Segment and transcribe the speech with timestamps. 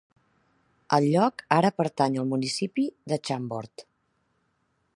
[0.97, 3.85] El lloc ara pertany al municipi de Chambord.